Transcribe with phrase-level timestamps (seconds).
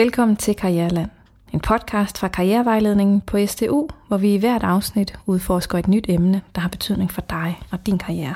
[0.00, 1.10] Velkommen til Karriereland,
[1.52, 6.42] en podcast fra Karrierevejledningen på STU, hvor vi i hvert afsnit udforsker et nyt emne,
[6.54, 8.34] der har betydning for dig og din karriere.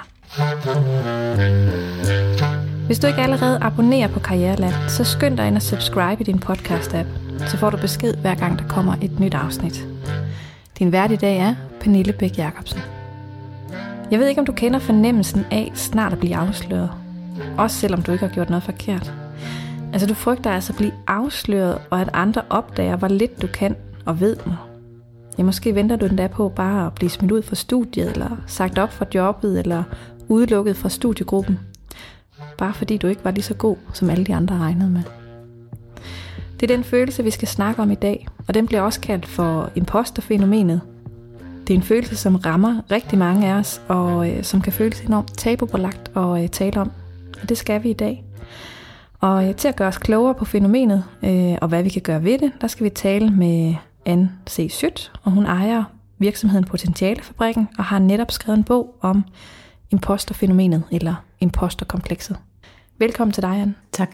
[2.86, 6.42] Hvis du ikke allerede abonnerer på Karriereland, så skynd dig ind og subscribe i din
[6.46, 7.08] podcast-app,
[7.46, 9.86] så får du besked hver gang der kommer et nyt afsnit.
[10.78, 12.80] Din vært i dag er Pernille Bæk Jacobsen.
[14.10, 16.90] Jeg ved ikke, om du kender fornemmelsen af snart at blive afsløret.
[17.58, 19.23] Også selvom du ikke har gjort noget forkert.
[19.94, 23.76] Altså du frygter altså at blive afsløret, og at andre opdager, hvor lidt du kan
[24.06, 24.52] og ved nu.
[25.38, 28.78] Ja, måske venter du endda på bare at blive smidt ud fra studiet, eller sagt
[28.78, 29.82] op fra jobbet, eller
[30.28, 31.58] udelukket fra studiegruppen.
[32.58, 35.02] Bare fordi du ikke var lige så god, som alle de andre regnede med.
[36.60, 39.26] Det er den følelse, vi skal snakke om i dag, og den bliver også kaldt
[39.26, 40.80] for imposterfænomenet.
[41.66, 45.00] Det er en følelse, som rammer rigtig mange af os, og øh, som kan føles
[45.00, 46.90] enormt tabubelagt at øh, tale om.
[47.42, 48.24] Og det skal vi i dag.
[49.24, 52.24] Og øh, til at gøre os klogere på fænomenet, øh, og hvad vi kan gøre
[52.24, 53.74] ved det, der skal vi tale med
[54.06, 54.68] Anne C.
[54.70, 55.84] Schødt, og hun ejer
[56.18, 59.24] virksomheden Potentialefabrikken, og har netop skrevet en bog om
[59.90, 62.36] imposterfænomenet, eller imposterkomplekset.
[62.98, 63.74] Velkommen til dig, Anne.
[63.92, 64.10] Tak.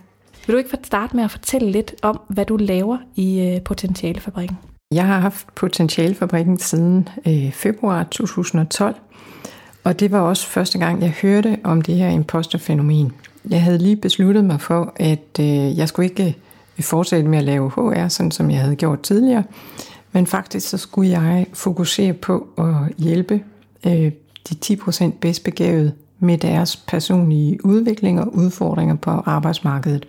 [0.47, 4.58] Vil du ikke starte med at fortælle lidt om, hvad du laver i øh, Potentialefabrikken?
[4.94, 8.94] Jeg har haft Potentialefabrikken siden øh, februar 2012,
[9.84, 13.12] og det var også første gang, jeg hørte om det her imposterfænomen.
[13.50, 16.36] Jeg havde lige besluttet mig for, at øh, jeg skulle ikke
[16.78, 19.44] øh, fortsætte med at lave HR, sådan som jeg havde gjort tidligere,
[20.12, 23.42] men faktisk så skulle jeg fokusere på at hjælpe
[23.86, 24.12] øh,
[24.50, 30.06] de 10% bedst begavede med deres personlige udvikling og udfordringer på arbejdsmarkedet.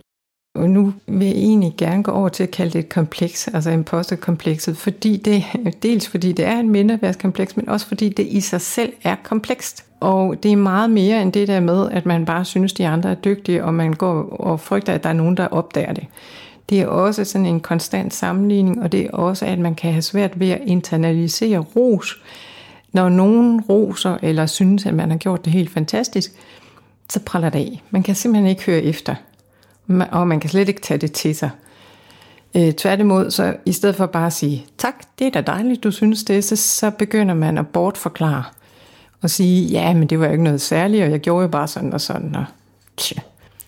[0.55, 3.69] Og nu vil jeg egentlig gerne gå over til at kalde det et kompleks, altså
[3.69, 5.43] imposterkomplekset, fordi det,
[5.83, 9.85] dels fordi det er et mindreværdskompleks, men også fordi det i sig selv er komplekst.
[10.01, 13.11] Og det er meget mere end det der med, at man bare synes, de andre
[13.11, 16.05] er dygtige, og man går og frygter, at der er nogen, der opdager det.
[16.69, 20.01] Det er også sådan en konstant sammenligning, og det er også, at man kan have
[20.01, 22.21] svært ved at internalisere ros.
[22.91, 26.31] Når nogen roser eller synes, at man har gjort det helt fantastisk,
[27.09, 27.83] så praller det af.
[27.89, 29.15] Man kan simpelthen ikke høre efter
[30.11, 31.49] og man kan slet ikke tage det til sig.
[32.55, 35.91] Øh, tværtimod, så i stedet for bare at sige, tak, det er da dejligt, du
[35.91, 38.43] synes det, så, så begynder man at bortforklare
[39.21, 41.67] og sige, ja, men det var jo ikke noget særligt, og jeg gjorde jo bare
[41.67, 42.45] sådan og sådan, og
[42.97, 43.21] tja.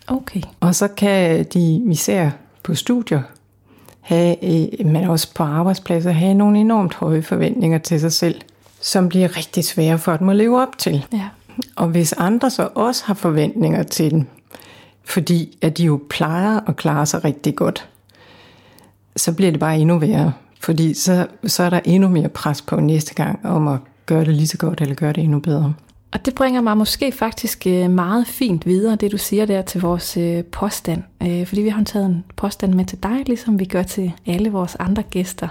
[0.08, 0.42] Okay.
[0.60, 2.30] Og så kan de, især
[2.64, 3.22] på studier,
[4.02, 8.42] have, øh, men også på arbejdspladser, have nogle enormt høje forventninger til sig selv,
[8.82, 11.06] som bliver rigtig svære for dem at leve op til.
[11.14, 11.30] Ja.
[11.76, 14.26] Og hvis andre så også har forventninger til dem,
[15.04, 17.90] fordi at de jo plejer at klare sig rigtig godt,
[19.16, 20.34] så bliver det bare endnu værre.
[20.60, 24.36] Fordi så, så er der endnu mere pres på næste gang om at gøre det
[24.36, 25.74] lige så godt, eller gøre det endnu bedre.
[26.14, 29.82] Og det bringer mig måske faktisk øh, meget fint videre, det du siger der til
[29.82, 31.04] vores øh, påstand.
[31.24, 34.50] Øh, fordi vi har taget en påstand med til dig, ligesom vi gør til alle
[34.50, 35.48] vores andre gæster.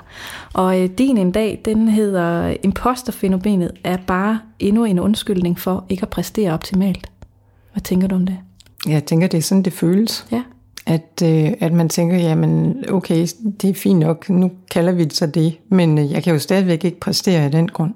[0.52, 6.08] Og din en dag, den hedder, imposterfænomenet er bare endnu en undskyldning for ikke at
[6.08, 7.10] præstere optimalt.
[7.72, 8.38] Hvad tænker du om det?
[8.88, 10.26] Jeg tænker, det er sådan, det føles.
[10.32, 10.42] Ja.
[10.86, 13.26] At, øh, at man tænker, jamen okay,
[13.62, 16.84] det er fint nok, nu kalder vi det så det, men jeg kan jo stadigvæk
[16.84, 17.94] ikke præstere af den grund.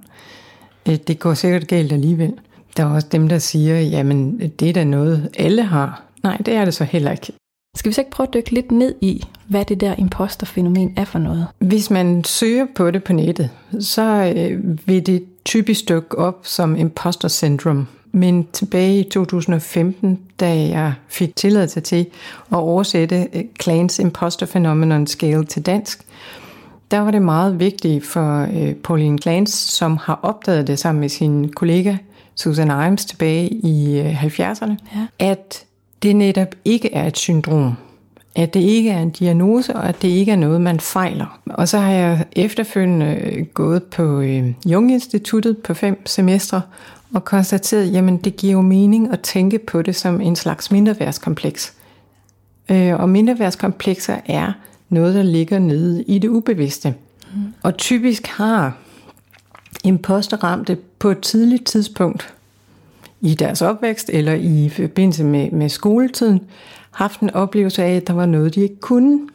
[0.88, 2.32] Øh, det går sikkert galt alligevel.
[2.76, 6.02] Der er også dem, der siger, jamen det er da noget, alle har.
[6.22, 7.32] Nej, det er det så heller ikke.
[7.76, 11.04] Skal vi så ikke prøve at dykke lidt ned i, hvad det der imposterfænomen er
[11.04, 11.47] for noget?
[11.58, 16.76] Hvis man søger på det på nettet, så øh, vil det typisk dukke op som
[16.76, 17.86] imposter syndrome.
[18.12, 22.06] Men tilbage i 2015, da jeg fik tilladelse til
[22.53, 26.06] at oversætte øh, Clans Imposter Phenomenon Scale til dansk,
[26.91, 31.08] der var det meget vigtigt for øh, Pauline Clans, som har opdaget det sammen med
[31.08, 31.97] sin kollega
[32.34, 35.06] Susan Imes tilbage i 70'erne, øh, ja.
[35.19, 35.64] at
[36.02, 37.72] det netop ikke er et syndrom.
[38.34, 41.41] At det ikke er en diagnose, og at det ikke er noget, man fejler.
[41.47, 44.22] Og så har jeg efterfølgende gået på
[44.66, 46.62] Jung Instituttet på fem semestre,
[47.14, 51.74] og konstateret, jamen det giver jo mening at tænke på det som en slags mindreværdskompleks.
[52.70, 54.53] Øh, og mindreværdskomplekser er
[54.88, 56.94] noget, der ligger nede i det ubevidste.
[57.34, 57.41] Mm.
[57.62, 58.77] Og typisk har
[59.84, 62.34] imposterramte på et tidligt tidspunkt
[63.21, 66.41] i deres opvækst eller i forbindelse med, med skoletiden
[66.91, 69.28] haft en oplevelse af, at der var noget, de ikke kunne.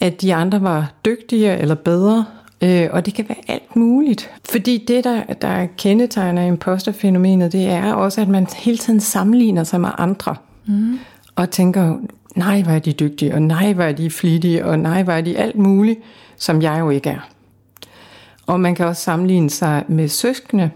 [0.00, 2.24] At de andre var dygtigere eller bedre,
[2.60, 4.30] Øh, og det kan være alt muligt.
[4.50, 9.80] Fordi det, der, der kendetegner imposterfænomenet, det er også, at man hele tiden sammenligner sig
[9.80, 10.36] med andre.
[10.66, 10.98] Mm.
[11.36, 11.96] Og tænker,
[12.36, 15.20] nej, hvor er de dygtige, og nej, hvor er de flittige, og nej, hvor er
[15.20, 16.00] de alt muligt,
[16.36, 17.28] som jeg jo ikke er.
[18.46, 20.70] Og man kan også sammenligne sig med søskende,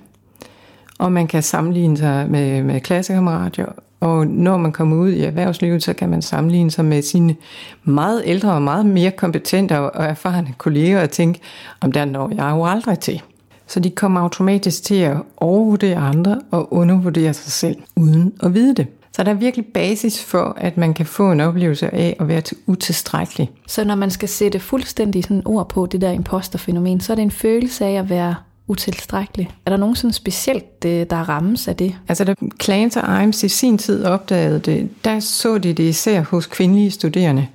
[0.99, 3.67] og man kan sammenligne sig med, med klassekammerater,
[4.01, 7.37] Og når man kommer ud i erhvervslivet, så kan man sammenligne sig med sine
[7.85, 11.41] meget ældre og meget mere kompetente og erfarne kolleger og tænke,
[11.81, 13.23] om der når jeg jo aldrig til.
[13.67, 18.75] Så de kommer automatisk til at overvurdere andre og undervurdere sig selv, uden at vide
[18.75, 18.87] det.
[19.12, 22.43] Så der er virkelig basis for, at man kan få en oplevelse af at være
[22.67, 23.51] utilstrækkelig.
[23.67, 27.23] Så når man skal sætte fuldstændig sådan ord på det der imposterfænomen, så er det
[27.23, 28.35] en følelse af at være
[28.67, 29.51] utilstrækkelig.
[29.67, 31.95] Er der nogen sådan specielt, øh, der rammes af det?
[32.09, 36.23] Altså da Clans og Imes i sin tid opdagede det, der så de det især
[36.23, 37.47] hos kvindelige studerende.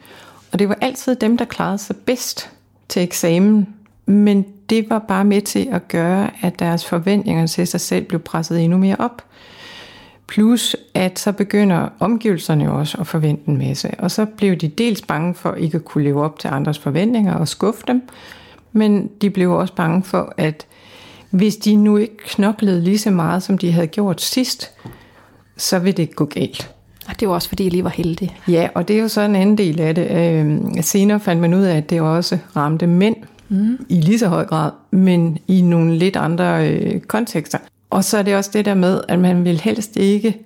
[0.52, 2.50] Og det var altid dem, der klarede sig bedst
[2.90, 3.68] til eksamen.
[4.06, 8.19] Men det var bare med til at gøre, at deres forventninger til sig selv blev
[8.19, 9.22] presset endnu mere op.
[10.27, 13.92] Plus at så begynder omgivelserne også at forvente en masse.
[14.00, 17.33] Og så blev de dels bange for ikke at kunne leve op til andres forventninger
[17.33, 18.01] og skuffe dem.
[18.72, 20.66] Men de blev også bange for, at
[21.30, 24.72] hvis de nu ikke knoklede lige så meget, som de havde gjort sidst,
[25.57, 26.71] så vil det gå galt.
[27.07, 28.38] Og det var også, fordi jeg lige var heldig.
[28.48, 30.12] Ja, og det er jo så en anden del af det.
[30.12, 33.16] Øh, senere fandt man ud af, at det også ramte mænd
[33.50, 33.86] mm.
[33.89, 37.57] i lige så høj grad, men i nogle lidt andre øh, kontekster.
[37.95, 40.38] Og så er det også det der med, at man vil helst ikke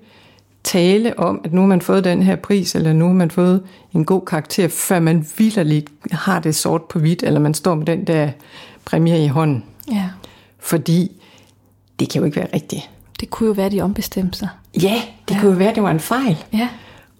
[0.63, 3.63] tale om, at nu har man fået den her pris, eller nu har man fået
[3.93, 7.85] en god karakter, før man vildt har det sort på hvidt, eller man står med
[7.85, 8.29] den der
[8.85, 9.63] præmie i hånden.
[9.91, 10.05] Ja.
[10.59, 11.11] Fordi
[11.99, 12.89] det kan jo ikke være rigtigt.
[13.19, 14.49] Det kunne jo være, de ombestemte sig.
[14.81, 15.39] Ja, det ja.
[15.39, 16.37] kunne jo være, det var en fejl.
[16.53, 16.69] Ja.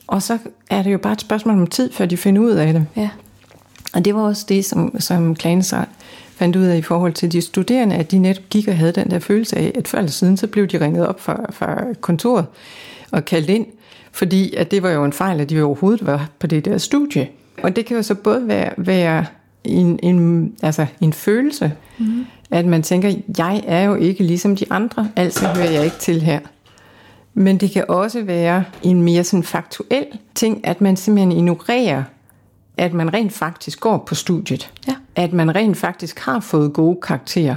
[0.08, 0.38] Og så
[0.70, 2.86] er det jo bare et spørgsmål om tid, før de finder ud af det.
[2.96, 3.10] Ja.
[3.94, 5.64] Og det var også det, som, som Klane
[6.40, 9.12] fandt ud af i forhold til de studerende, at de netop gik og havde den
[9.12, 12.46] der følelse af, at før eller siden, så blev de ringet op fra, fra kontoret
[13.12, 13.66] og kaldt ind,
[14.12, 17.30] fordi at det var jo en fejl, at de overhovedet var på det der studie.
[17.64, 19.26] Og det kan jo så både være, være
[19.64, 22.26] en, en, altså en følelse, mm.
[22.52, 26.22] at man tænker, jeg er jo ikke ligesom de andre, altså hører jeg ikke til
[26.22, 26.40] her.
[27.34, 30.06] Men det kan også være en mere sådan faktuel
[30.36, 32.04] ting, at man simpelthen ignorerer
[32.80, 34.72] at man rent faktisk går på studiet.
[34.88, 34.96] Ja.
[35.16, 37.56] At man rent faktisk har fået gode karakterer.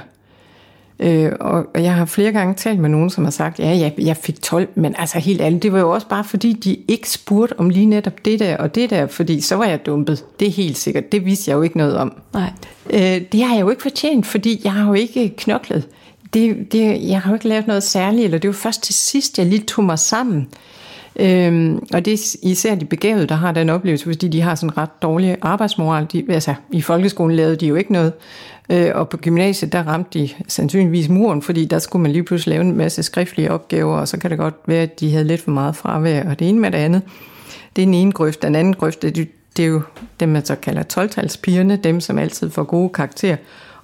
[1.01, 4.17] Øh, og jeg har flere gange talt med nogen, som har sagt, ja, jeg, jeg
[4.17, 7.59] fik 12, men altså helt ærligt, det var jo også bare fordi, de ikke spurgte
[7.61, 10.25] om lige netop det der og det der, fordi så var jeg dumpet.
[10.41, 11.13] Det er helt sikkert.
[11.13, 12.13] Det vidste jeg jo ikke noget om.
[12.35, 12.53] Nej.
[12.91, 15.89] Øh, det har jeg jo ikke fortjent, fordi jeg har jo ikke knoklet.
[16.35, 19.39] Det, det, jeg har jo ikke lavet noget særligt, eller det var først til sidst,
[19.39, 20.49] jeg lige tog mig sammen.
[21.17, 24.79] Øhm, og det er især de begavede, der har den oplevelse, fordi de har sådan
[24.79, 26.07] ret dårlig arbejdsmoral.
[26.13, 28.13] De, altså, I folkeskolen lavede de jo ikke noget,
[28.71, 32.55] øh, og på gymnasiet, der ramte de sandsynligvis muren, fordi der skulle man lige pludselig
[32.55, 35.41] lave en masse skriftlige opgaver, og så kan det godt være, at de havde lidt
[35.41, 37.03] for meget fravær, og det ene med det andet.
[37.77, 38.43] Det er den ene grøft.
[38.43, 39.83] Den anden grøft, det, det er jo
[40.21, 43.37] dem, man så kalder 12 dem, som altid får gode karakterer,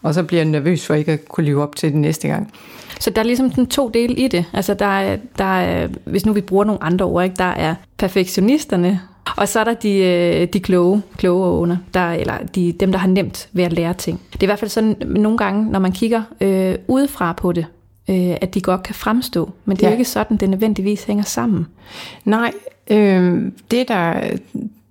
[0.02, 2.52] og så bliver nervøs for ikke at kunne leve op til det næste gang.
[3.00, 4.44] Så der er ligesom den to dele i det.
[4.52, 7.36] Altså der er, der er, hvis nu vi bruger nogle andre ord, ikke?
[7.36, 9.00] der er perfektionisterne,
[9.36, 12.98] og så er der de, øh, de kloge, kloge under, der, eller de, dem, der
[12.98, 14.20] har nemt ved at lære ting.
[14.32, 17.66] Det er i hvert fald sådan nogle gange, når man kigger øh, udefra på det,
[18.08, 19.50] øh, at de godt kan fremstå.
[19.64, 19.92] Men det er ja.
[19.92, 21.66] ikke sådan, det nødvendigvis hænger sammen.
[22.24, 22.52] Nej,
[22.90, 24.20] øh, det der,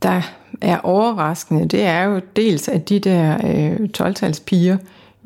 [0.02, 0.22] der
[0.62, 4.78] er overraskende, det er jo dels, at de der øh, 12-tals piger,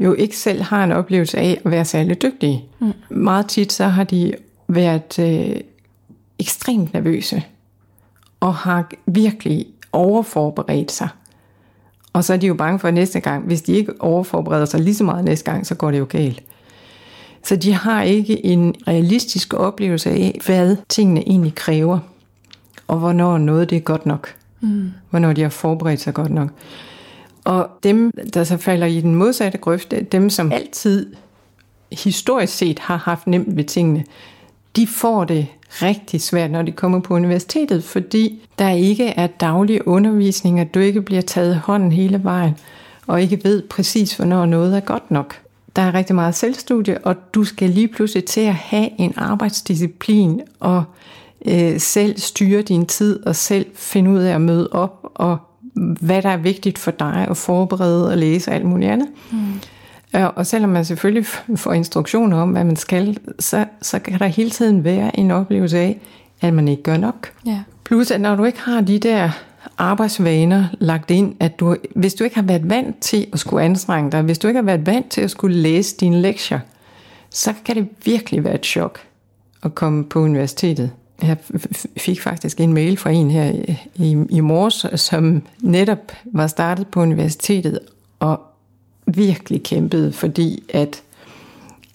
[0.02, 2.66] jo ikke selv har en oplevelse af at være særlig dygtige.
[2.80, 2.94] Mm.
[3.10, 4.34] Meget tit så har de
[4.68, 5.56] været øh,
[6.40, 7.44] ekstremt nervøse
[8.40, 11.10] og har virkelig overforberedt sig.
[12.14, 14.80] Og så er de jo bange for at næste gang, hvis de ikke overforbereder sig
[14.80, 16.44] lige så meget næste gang, så går det jo galt.
[17.44, 22.00] Så de har ikke en realistisk oplevelse af, hvad tingene egentlig kræver,
[22.88, 24.36] og hvornår noget det er godt nok.
[24.62, 24.92] Mm.
[25.10, 26.50] Hvornår de har forberedt sig godt nok.
[27.46, 31.16] Og dem, der så falder i den modsatte grøft, dem som altid
[31.92, 34.04] historisk set har haft nemt ved tingene,
[34.76, 35.48] de får det
[35.82, 40.80] rigtig svært, når de kommer på universitetet, fordi der ikke er daglig undervisning, og du
[40.80, 42.56] ikke bliver taget hånden hele vejen,
[43.08, 45.36] og ikke ved præcis, hvornår noget er godt nok.
[45.76, 50.42] Der er rigtig meget selvstudie, og du skal lige pludselig til at have en arbejdsdisciplin,
[50.60, 50.84] og
[51.46, 55.38] øh, selv styre din tid, og selv finde ud af at møde op, og
[55.74, 59.08] hvad der er vigtigt for dig at forberede og læse og alt muligt andet.
[59.32, 59.54] Mm.
[60.36, 61.26] Og selvom man selvfølgelig
[61.56, 65.78] får instruktioner om, hvad man skal, så, så kan der hele tiden være en oplevelse
[65.78, 66.00] af,
[66.42, 67.32] at man ikke gør nok.
[67.46, 67.60] Ja.
[67.84, 69.30] Plus at når du ikke har de der
[69.78, 74.12] arbejdsvaner lagt ind, at du, hvis du ikke har været vant til at skulle anstrenge
[74.12, 76.60] dig, hvis du ikke har været vant til at skulle læse dine lektier,
[77.30, 79.00] så kan det virkelig være et chok
[79.64, 80.92] at komme på universitetet.
[81.24, 81.38] Jeg
[81.98, 83.52] fik faktisk en mail fra en her
[83.96, 87.80] i, i morges, som netop var startet på universitetet
[88.20, 88.42] og
[89.06, 91.02] virkelig kæmpede, fordi at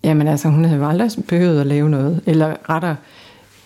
[0.04, 2.20] jamen altså, hun havde aldrig behøvet at lave noget.
[2.26, 2.96] Eller rettere,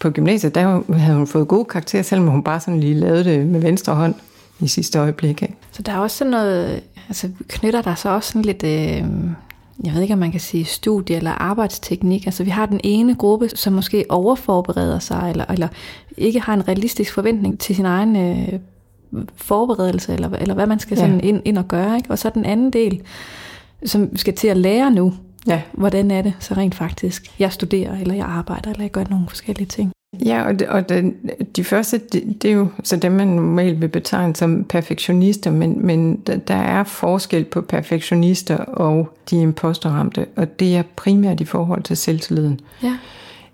[0.00, 3.46] på gymnasiet, der havde hun fået gode karakterer, selvom hun bare sådan lige lavede det
[3.46, 4.14] med venstre hånd
[4.60, 5.42] i sidste øjeblik.
[5.42, 5.54] Ikke?
[5.72, 9.04] Så der er også sådan noget, altså knytter der så også sådan lidt, øh,
[9.84, 12.26] jeg ved ikke om man kan sige studie eller arbejdsteknik.
[12.26, 15.68] Altså vi har den ene gruppe, som måske overforbereder sig, eller, eller
[16.16, 18.60] ikke har en realistisk forventning til sin egen øh,
[19.36, 21.26] forberedelse, eller, eller hvad man skal sådan ja.
[21.26, 21.96] ind, ind og gøre.
[21.96, 22.10] Ikke?
[22.10, 23.02] Og så den anden del,
[23.84, 25.14] som skal til at lære nu,
[25.46, 25.62] ja.
[25.72, 29.28] hvordan er det så rent faktisk, jeg studerer, eller jeg arbejder, eller jeg gør nogle
[29.28, 29.92] forskellige ting.
[30.24, 31.14] Ja, og, det, og det,
[31.56, 35.86] de første, det, det er jo så dem, man normalt vil betegne som perfektionister, men,
[35.86, 36.16] men
[36.48, 41.96] der er forskel på perfektionister og de imposterramte, og det er primært i forhold til
[41.96, 42.60] selvtilliden.
[42.82, 42.96] Ja.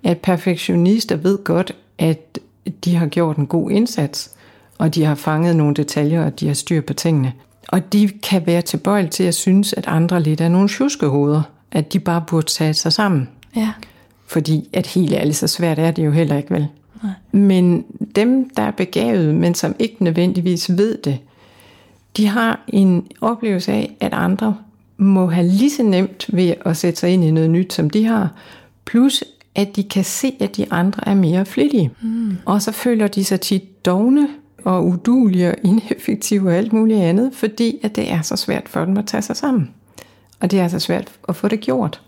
[0.04, 2.38] At perfektionister ved godt, at
[2.84, 4.30] de har gjort en god indsats,
[4.78, 7.32] og de har fanget nogle detaljer, og de har styr på tingene.
[7.68, 11.92] Og de kan være tilbøjelige til at synes, at andre lidt er nogle tjuskehoveder, at
[11.92, 13.28] de bare burde tage sig sammen.
[13.56, 13.72] Ja.
[14.26, 16.66] Fordi at helt ærligt, så svært er det jo heller ikke vel.
[17.02, 17.12] Nej.
[17.32, 17.84] Men
[18.16, 21.18] dem, der er begavet, men som ikke nødvendigvis ved det,
[22.16, 24.56] de har en oplevelse af, at andre
[24.96, 28.04] må have lige så nemt ved at sætte sig ind i noget nyt, som de
[28.04, 28.30] har.
[28.84, 31.90] Plus, at de kan se, at de andre er mere flittige.
[32.02, 32.36] Mm.
[32.44, 34.28] Og så føler de sig tit dogne
[34.64, 38.84] og udulige og ineffektive og alt muligt andet, fordi at det er så svært for
[38.84, 39.70] dem at tage sig sammen.
[40.40, 42.00] Og det er så svært at få det gjort.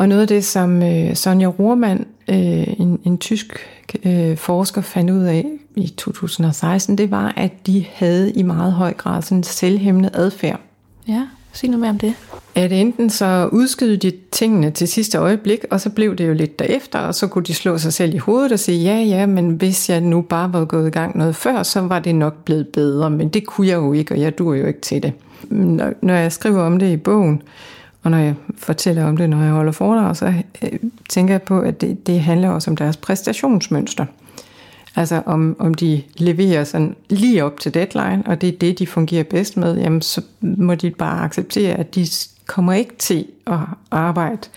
[0.00, 3.58] Og noget af det, som øh, Sonja Rohrmann, øh, en, en tysk
[4.04, 8.92] øh, forsker, fandt ud af i 2016, det var, at de havde i meget høj
[8.92, 10.60] grad sådan en selvhæmmende adfærd.
[11.08, 12.14] Ja, sig noget mere om det.
[12.54, 16.58] At enten så udskydede de tingene til sidste øjeblik, og så blev det jo lidt
[16.58, 19.50] derefter, og så kunne de slå sig selv i hovedet og sige, ja, ja, men
[19.50, 22.68] hvis jeg nu bare var gået i gang noget før, så var det nok blevet
[22.68, 25.12] bedre, men det kunne jeg jo ikke, og jeg dur jo ikke til det.
[26.02, 27.42] Når jeg skriver om det i bogen,
[28.02, 30.78] og når jeg fortæller om det, når jeg holder foredrag, så øh,
[31.08, 34.06] tænker jeg på, at det, det handler også om deres præstationsmønster.
[34.96, 38.86] Altså om, om de leverer sådan lige op til deadline, og det er det, de
[38.86, 42.06] fungerer bedst med, jamen så må de bare acceptere, at de
[42.46, 43.58] kommer ikke til at
[43.90, 44.48] arbejde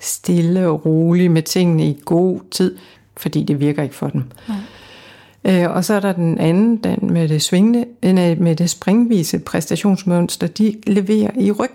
[0.00, 2.76] stille og roligt med tingene i god tid,
[3.16, 4.22] fordi det virker ikke for dem.
[4.48, 4.56] Nej.
[5.44, 7.84] Øh, og så er der den anden, den med det svingende,
[8.38, 11.74] med det springvise præstationsmønster, de leverer i ryg.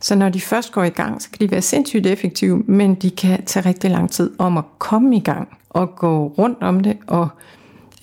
[0.00, 3.10] Så når de først går i gang, så kan de være sindssygt effektive, men de
[3.10, 6.96] kan tage rigtig lang tid om at komme i gang og gå rundt om det
[7.06, 7.28] og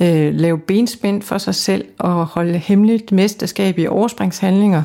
[0.01, 4.83] øh, lave benspænd for sig selv og holde hemmeligt mesterskab i overspringshandlinger.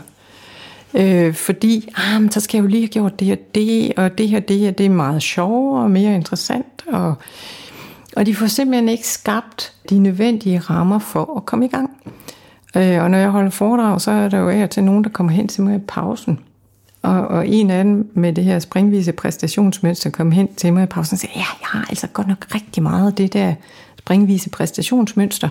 [0.95, 4.19] Øh, fordi, ah, men så skal jeg jo lige have gjort det og det, og
[4.19, 6.85] det her, det her, det er meget sjovere og mere interessant.
[6.87, 7.15] Og,
[8.17, 11.91] og de får simpelthen ikke skabt de nødvendige rammer for at komme i gang.
[12.77, 15.33] Øh, og når jeg holder foredrag, så er der jo af til nogen, der kommer
[15.33, 16.39] hen til mig i pausen
[17.03, 20.87] og, og en af dem med det her springvise præstationsmønster kom hen til mig i
[20.87, 23.55] pausen og sagde, ja, jeg har altså godt nok rigtig meget af det der
[23.99, 25.49] springvise præstationsmønster.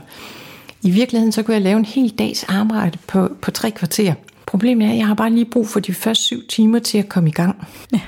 [0.81, 4.13] I virkeligheden så kunne jeg lave en hel dags arbejde på, på tre kvarter.
[4.45, 7.09] Problemet er, at jeg har bare lige brug for de første syv timer til at
[7.09, 7.67] komme i gang.
[7.93, 8.01] Ja.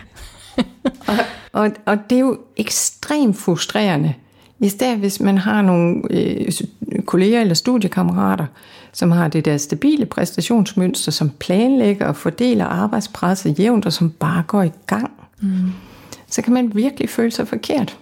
[1.08, 1.16] og,
[1.52, 4.14] og, og det er jo ekstremt frustrerende.
[4.60, 6.52] I stedet hvis man har nogle øh,
[7.06, 8.46] kolleger eller studiekammerater,
[8.94, 14.44] som har det der stabile præstationsmønster, som planlægger og fordeler arbejdspresset jævnt, og som bare
[14.48, 15.72] går i gang, mm.
[16.28, 17.98] så kan man virkelig føle sig forkert.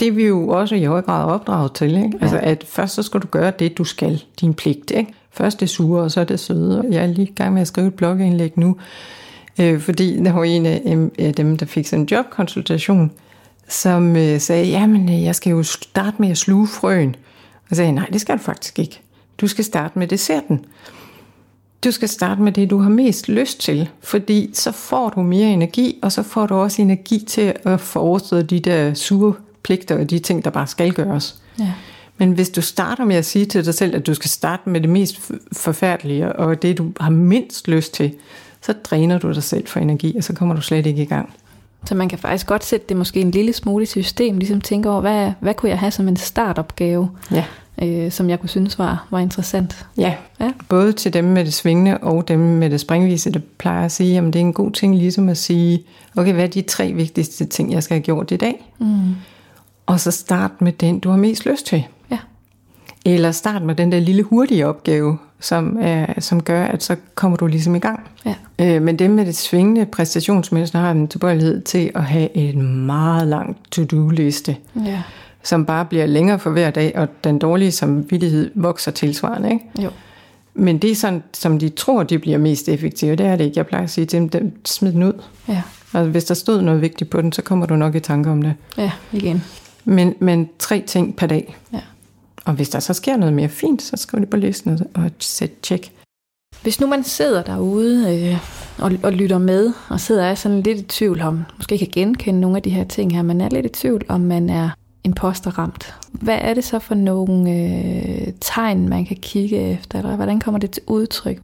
[0.00, 1.96] Det er vi jo også i høj grad opdraget til.
[1.96, 2.10] Ikke?
[2.12, 2.18] Ja.
[2.20, 4.90] Altså, at først så skal du gøre det, du skal, din pligt.
[4.90, 5.14] Ikke?
[5.30, 6.84] Først det sure, og så det søde.
[6.90, 8.76] Jeg er lige i gang med at skrive et blogindlæg nu,
[9.60, 13.10] øh, fordi der var en af dem, der fik sådan en jobkonsultation,
[13.68, 17.16] som øh, sagde, jamen øh, jeg skal jo starte med at sluge frøen.
[17.70, 19.00] Og sagde, nej, det skal du faktisk ikke.
[19.40, 20.64] Du skal starte med desserten.
[21.84, 25.48] Du skal starte med det, du har mest lyst til, fordi så får du mere
[25.48, 30.10] energi, og så får du også energi til at forestå de der sure pligter og
[30.10, 31.42] de ting, der bare skal gøres.
[31.58, 31.72] Ja.
[32.18, 34.80] Men hvis du starter med at sige til dig selv, at du skal starte med
[34.80, 38.14] det mest forfærdelige, og det, du har mindst lyst til,
[38.62, 41.34] så dræner du dig selv for energi, og så kommer du slet ikke i gang.
[41.84, 44.90] Så man kan faktisk godt sætte det måske en lille smule i system, ligesom tænke
[44.90, 47.10] over, hvad, hvad kunne jeg have som en startopgave?
[47.30, 47.44] Ja
[47.82, 49.86] øh, som jeg kunne synes var, var interessant.
[49.96, 53.84] Ja, ja, både til dem med det svingende og dem med det springvise, der plejer
[53.84, 55.84] at sige, at det er en god ting ligesom at sige,
[56.16, 58.72] okay, hvad er de tre vigtigste ting, jeg skal have gjort i dag?
[58.78, 59.14] Mm.
[59.86, 61.84] Og så start med den, du har mest lyst til.
[62.10, 62.18] Ja.
[63.04, 67.36] Eller start med den der lille hurtige opgave, som, er, som gør, at så kommer
[67.36, 68.00] du ligesom i gang.
[68.26, 68.34] Ja.
[68.58, 73.28] Øh, men dem med det svingende præstationsmønster har en tilbøjelighed til at have en meget
[73.28, 74.56] lang to-do-liste.
[74.86, 75.02] Ja
[75.42, 79.50] som bare bliver længere for hver dag, og den dårlige samvittighed vokser tilsvarende.
[79.50, 79.64] Ikke?
[79.82, 79.90] Jo.
[80.54, 83.58] Men det er sådan, som de tror, de bliver mest effektive, det er det ikke.
[83.58, 85.12] Jeg plejer at sige til dem, smid den ud.
[85.48, 85.62] Ja.
[85.92, 88.42] Og hvis der stod noget vigtigt på den, så kommer du nok i tanke om
[88.42, 88.54] det.
[88.78, 89.44] Ja, igen.
[89.84, 91.56] Men, men tre ting per dag.
[91.72, 91.80] Ja.
[92.48, 95.50] Og hvis der så sker noget mere fint, så skriv det på listen og sæt
[95.62, 95.92] tjek.
[96.62, 98.38] Hvis nu man sidder derude øh,
[98.84, 101.88] og, og lytter med, og sidder og er sådan lidt i tvivl om, måske kan
[101.92, 104.70] genkende nogle af de her ting her, man er lidt i tvivl om, man er
[105.04, 105.94] imposterramt.
[106.12, 110.58] Hvad er det så for nogle øh, tegn, man kan kigge efter, eller hvordan kommer
[110.58, 111.40] det til udtryk?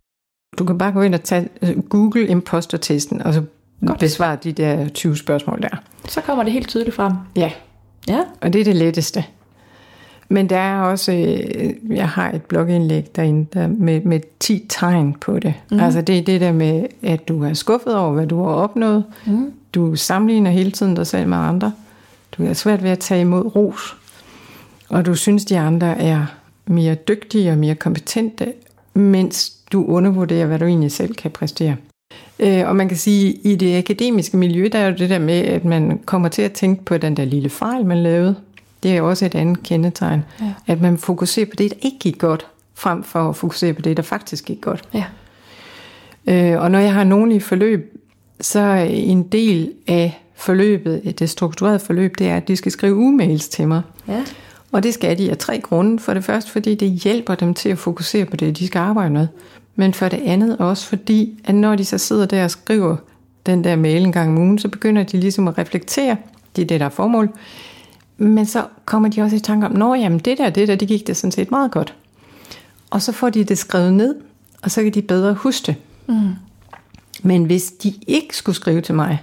[0.59, 3.43] Du kan bare gå ind og tage, øh, Google impostertesten, og så
[3.87, 3.99] Godt.
[3.99, 5.83] besvare de der 20 spørgsmål der.
[6.09, 7.13] Så kommer det helt tydeligt frem.
[7.37, 7.53] Ja,
[8.09, 9.25] Ja, og det er det letteste.
[10.29, 15.15] Men der er også, øh, jeg har et blogindlæg derinde der med, med 10 tegn
[15.21, 15.55] på det.
[15.71, 15.81] Mm.
[15.81, 19.05] Altså det er det der med, at du er skuffet over, hvad du har opnået.
[19.27, 19.53] Mm.
[19.75, 21.73] Du sammenligner hele tiden dig selv med andre.
[22.39, 23.97] Du er svært ved at tage imod ros.
[24.89, 26.27] Og du synes, de andre er
[26.67, 28.53] mere dygtige og mere kompetente,
[28.95, 31.77] mens du undervurderer, hvad du egentlig selv kan præstere.
[32.39, 35.19] Øh, og man kan sige, at i det akademiske miljø, der er jo det der
[35.19, 38.37] med, at man kommer til at tænke på den der lille fejl, man lavede.
[38.85, 40.25] Det er også et andet kendetegn.
[40.41, 40.53] Ja.
[40.67, 43.97] At man fokuserer på det, der ikke gik godt, frem for at fokusere på det,
[43.97, 44.89] der faktisk gik godt.
[44.95, 45.05] ja.
[46.27, 47.97] Øh, og når jeg har nogen i forløb,
[48.41, 53.09] så er en del af forløbet, det strukturerede forløb, det er, at de skal skrive
[53.09, 53.83] e-mails til mig.
[54.09, 54.25] ja.
[54.73, 55.99] Og det skal de af tre grunde.
[55.99, 59.11] For det første, fordi det hjælper dem til at fokusere på det, de skal arbejde
[59.11, 59.27] med.
[59.77, 62.97] Men for det andet også fordi, at når de så sidder der og skriver
[63.47, 66.17] den der mail en gang om ugen, så begynder de ligesom at reflektere.
[66.57, 67.29] Det er det, der er formål.
[68.17, 70.89] Men så kommer de også i tanke om, nå jamen det der, det der, det
[70.89, 71.95] gik det sådan set meget godt.
[72.91, 74.15] Og så får de det skrevet ned,
[74.63, 75.77] og så kan de bedre huske det.
[76.07, 76.31] Mm.
[77.23, 79.23] Men hvis de ikke skulle skrive til mig,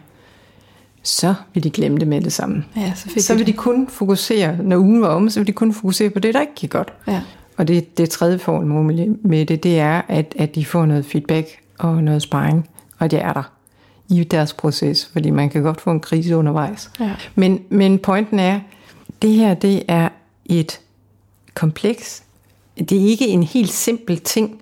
[1.03, 2.63] så vil de glemme det med det samme.
[2.75, 5.74] Ja, så Så vil de kun fokusere, når ugen var om, så vil de kun
[5.74, 6.93] fokusere på det, der ikke gik godt.
[7.07, 7.21] Ja.
[7.57, 11.48] Og det, det tredje formål med det, det er, at, at de får noget feedback
[11.79, 12.69] og noget sparring,
[13.00, 13.51] og det er der
[14.10, 16.91] i deres proces, fordi man kan godt få en krise undervejs.
[17.00, 17.12] Ja.
[17.36, 18.60] Men, men pointen er,
[19.22, 20.10] det her det er
[20.46, 20.80] et
[21.54, 22.24] kompleks.
[22.78, 24.62] Det er ikke en helt simpel ting,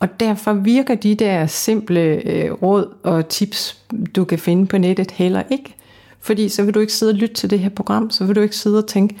[0.00, 3.78] og derfor virker de der simple øh, råd og tips,
[4.16, 5.74] du kan finde på nettet, heller ikke.
[6.20, 8.40] Fordi så vil du ikke sidde og lytte til det her program, så vil du
[8.40, 9.16] ikke sidde og tænke,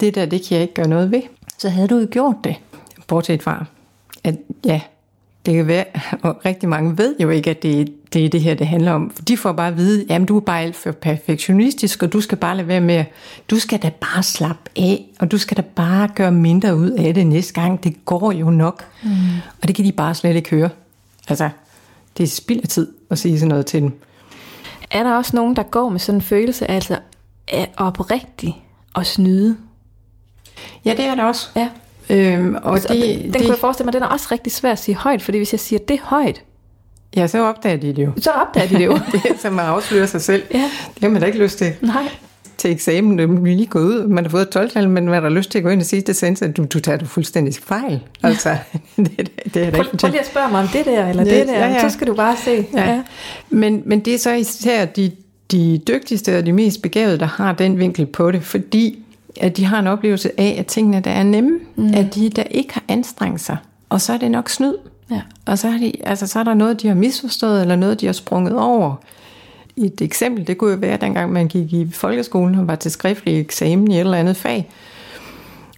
[0.00, 1.22] det der, det kan jeg ikke gøre noget ved.
[1.58, 2.56] Så havde du jo gjort det.
[3.06, 3.64] Bortset fra,
[4.24, 4.80] at ja,
[5.46, 5.84] det kan være,
[6.22, 9.10] og rigtig mange ved jo ikke, at det, det er det her, det handler om.
[9.28, 12.38] De får bare at vide, jamen du er bare alt for perfektionistisk, og du skal
[12.38, 13.04] bare lade være med,
[13.50, 17.14] du skal da bare slappe af, og du skal da bare gøre mindre ud af
[17.14, 17.84] det næste gang.
[17.84, 18.84] Det går jo nok.
[19.02, 19.10] Mm.
[19.62, 20.70] Og det kan de bare slet ikke høre.
[21.28, 21.50] Altså,
[22.16, 24.00] det er spild af tid at sige sådan noget til dem.
[24.90, 26.98] Er der også nogen, der går med sådan en følelse altså
[27.48, 28.54] af oprigtigt
[28.96, 29.56] at snyde?
[30.84, 31.48] Ja, det er det også.
[31.56, 31.68] Ja.
[32.10, 34.52] Øhm, og Og det, det, den det, kunne jeg forestille mig, den er også rigtig
[34.52, 36.42] svær at sige højt, fordi hvis jeg siger det højt,
[37.16, 38.12] ja, så opdager de det jo.
[38.18, 38.92] så opdager de det jo.
[39.12, 40.42] det er, som man afslører sig selv.
[40.54, 40.70] Ja.
[40.94, 41.72] Det har man da ikke lyst til.
[41.80, 42.08] Nej.
[42.58, 45.28] til eksamen, det er lige gået ud, man har fået et 12 men man har
[45.28, 47.54] lyst til at gå ind og sige til sensor, at du, du tager du fuldstændig
[47.54, 48.00] fejl.
[48.22, 48.56] Altså,
[48.96, 51.24] det, det, det er Prøv, ikke prøv lige at spørge mig om det der, eller
[51.24, 51.88] Ja, det der, ja, ja.
[51.88, 52.66] så skal du bare se.
[52.74, 53.02] Ja.
[53.50, 55.10] Men, men det er så især de,
[55.52, 59.01] de dygtigste og de mest begavede, der har den vinkel på det, fordi
[59.40, 61.94] at de har en oplevelse af, at tingene der er nemme, mm.
[61.94, 63.56] at de der ikke har anstrengt sig.
[63.88, 64.74] Og så er det nok snyd.
[65.10, 65.20] Ja.
[65.46, 68.06] Og så, har de, altså, så er der noget, de har misforstået, eller noget, de
[68.06, 68.94] har sprunget over.
[69.76, 73.40] Et eksempel, det kunne jo være, dengang man gik i folkeskolen og var til skriftlig
[73.40, 74.68] eksamen i et eller andet fag.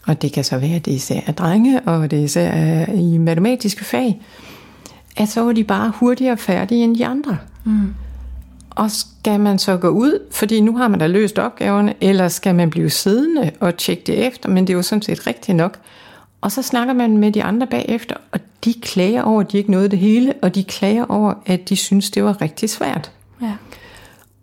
[0.06, 3.18] Og det kan så være, at det især er drenge, og det især er i
[3.18, 4.20] matematiske fag.
[5.16, 7.38] At så var de bare hurtigere færdige end de andre.
[7.64, 7.94] Mm.
[8.74, 12.54] Og skal man så gå ud, fordi nu har man da løst opgaverne, eller skal
[12.54, 15.78] man blive siddende og tjekke det efter, men det er jo sådan set rigtigt nok.
[16.40, 19.70] Og så snakker man med de andre bagefter, og de klager over, at de ikke
[19.70, 23.12] nåede det hele, og de klager over, at de synes, det var rigtig svært.
[23.42, 23.52] Ja.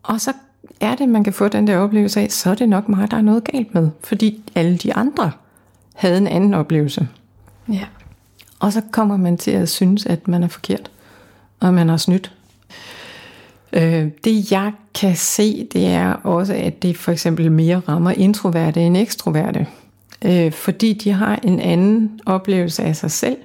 [0.03, 0.33] Og så
[0.79, 3.17] er det, man kan få den der oplevelse af, så er det nok mig, der
[3.17, 5.31] er noget galt med, fordi alle de andre
[5.95, 7.07] havde en anden oplevelse.
[7.69, 7.85] ja.
[8.59, 10.91] Og så kommer man til at synes, at man er forkert,
[11.59, 12.31] og man har snydt.
[13.73, 18.81] Øh, det jeg kan se, det er også, at det for eksempel mere rammer introverte
[18.81, 19.67] end ekstroverte.
[20.25, 23.37] Øh, fordi de har en anden oplevelse af sig selv,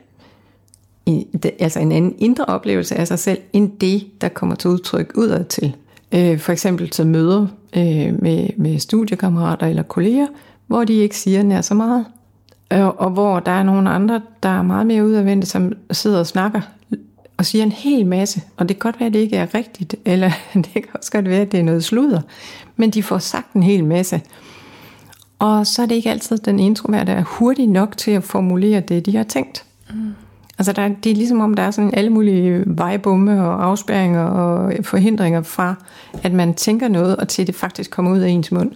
[1.06, 1.26] i-
[1.58, 5.44] altså en anden indre oplevelse af sig selv, end det, der kommer til udtryk udad
[5.44, 5.72] til.
[6.12, 10.26] Øh, for eksempel til møder øh, med, med studiekammerater eller kolleger,
[10.66, 12.04] hvor de ikke siger nær så meget.
[12.70, 16.26] Og, og hvor der er nogle andre, der er meget mere udadvendte, som sidder og
[16.26, 16.60] snakker
[17.36, 18.42] og siger en hel masse.
[18.56, 21.28] Og det kan godt være, at det ikke er rigtigt, eller det kan også godt
[21.28, 22.20] være, at det er noget sludder.
[22.76, 24.20] Men de får sagt en hel masse.
[25.38, 29.06] Og så er det ikke altid den introverte er hurtig nok til at formulere det,
[29.06, 29.64] de har tænkt.
[29.90, 30.10] Mm.
[30.58, 34.22] Altså der, er- det er ligesom om, der er sådan alle mulige vejbomme og afspærringer
[34.22, 35.74] og forhindringer fra,
[36.22, 38.72] at man tænker noget, og til det faktisk kommer ud af ens mund.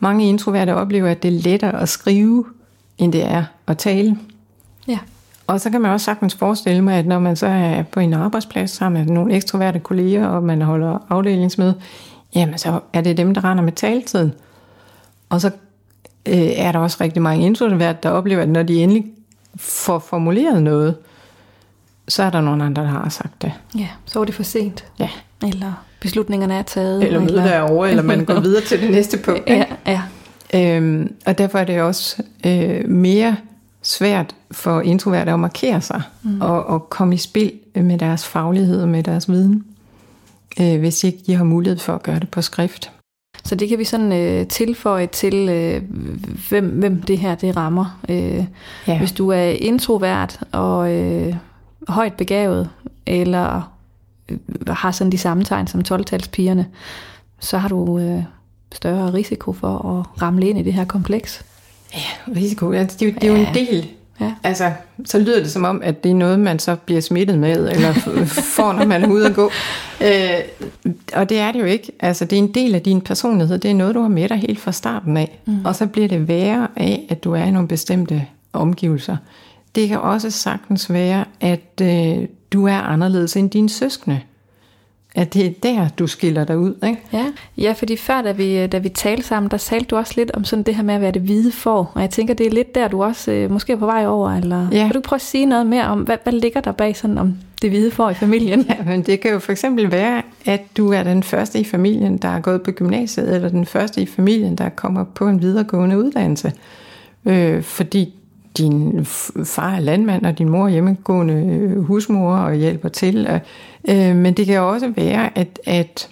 [0.00, 2.44] mange introverte oplever, at det er lettere at skrive,
[2.98, 4.18] end det er at tale.
[4.88, 4.98] Ja.
[5.46, 8.14] Og så kan man også sagtens forestille mig, at når man så er på en
[8.14, 11.74] arbejdsplads sammen med nogle ekstroverte kolleger, og man holder afdelingsmøde,
[12.34, 14.32] jamen så er det dem, der render med taletiden.
[15.28, 15.50] Og så
[16.28, 19.06] øh, er der også rigtig mange introverte, der oplever, at når de endelig
[19.56, 20.96] får formuleret noget,
[22.08, 23.52] så er der nogen andre, der har sagt det.
[23.78, 24.84] Ja, så er det for sent.
[24.98, 25.08] Ja.
[25.42, 27.04] Eller beslutningerne er taget.
[27.04, 29.48] Eller mødet er over, eller man går videre til det næste punkt.
[29.48, 30.02] Ja, ja.
[30.54, 33.36] Øhm, og derfor er det også øh, mere
[33.84, 36.40] svært for introverte at markere sig mm.
[36.40, 39.64] og, og komme i spil med deres faglighed og med deres viden,
[40.60, 42.90] øh, hvis ikke de har mulighed for at gøre det på skrift.
[43.44, 45.82] Så det kan vi sådan øh, tilføje til, øh,
[46.48, 48.00] hvem, hvem det her det rammer.
[48.08, 48.44] Øh,
[48.86, 48.98] Ja.
[48.98, 51.36] Hvis du er introvert og øh,
[51.88, 52.70] højt begavet,
[53.06, 53.72] eller
[54.28, 56.64] øh, har sådan de samme tegn som 12-talspigerne,
[57.40, 58.22] så har du øh,
[58.72, 61.44] større risiko for at ramle ind i det her kompleks.
[62.36, 63.60] Risiko, altså, det, er jo- det er jo en Ja.
[63.72, 63.88] del.
[64.20, 64.32] Ja.
[64.42, 64.72] Altså,
[65.04, 67.92] så lyder det som om, at det er noget, man så bliver smittet med, eller
[68.56, 69.50] får, når man er ude at gå.
[70.04, 70.10] Øh,
[71.14, 71.92] og det er det jo ikke.
[72.00, 73.58] Altså, det er en del af din personlighed.
[73.58, 75.38] Det er noget, du har med dig helt fra starten af.
[75.46, 75.64] Mm.
[75.64, 79.16] Og så bliver det værre af, at du er i nogle bestemte omgivelser.
[79.74, 82.16] Det kan også sagtens være, at øh,
[82.52, 84.20] du er anderledes end dine søskende.
[85.16, 86.98] At det er der, du skiller dig ud, ikke?
[87.12, 87.26] Ja,
[87.58, 90.44] ja fordi før, da vi, da vi talte sammen, der talte du også lidt om
[90.44, 91.90] sådan det her med at være det hvide for.
[91.94, 94.30] Og jeg tænker, det er lidt der, du også øh, måske er på vej over.
[94.30, 94.84] Eller Ja.
[94.86, 97.34] kan du prøve at sige noget mere om, hvad, hvad ligger der bag sådan om
[97.62, 98.66] det hvide for i familien?
[98.68, 102.16] Ja, men det kan jo for eksempel være, at du er den første i familien,
[102.16, 105.98] der er gået på gymnasiet, eller den første i familien, der kommer på en videregående
[105.98, 106.52] uddannelse.
[107.24, 108.14] Øh, fordi
[108.58, 109.04] din
[109.44, 113.26] far er landmand, og din mor er hjemmegående øh, husmor og hjælper til.
[113.26, 113.40] Og,
[113.88, 116.08] øh, men det kan også være, at, at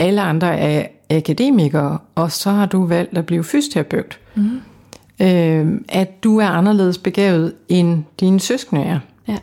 [0.00, 4.18] alle andre er akademikere, og så har du valgt at blive fysioterapeut.
[4.34, 4.60] Mm.
[5.22, 8.98] Øh, at du er anderledes begavet, end dine søskende er.
[9.28, 9.36] Ja,